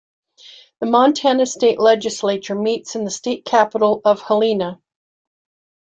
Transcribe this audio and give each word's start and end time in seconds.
The 0.79 0.87
Montana 0.87 1.45
State 1.45 1.77
Legislature 1.79 2.55
meets 2.55 2.95
in 2.95 3.03
the 3.03 3.11
state 3.11 3.45
capital 3.45 4.01
of 4.03 4.19
Helena. 4.23 4.81